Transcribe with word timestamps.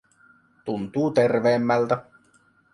Tuntuu 0.65 1.11
terveemmältä. 1.11 2.03